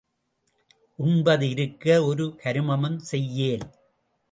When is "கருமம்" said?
2.43-2.99